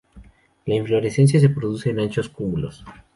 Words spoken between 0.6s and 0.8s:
La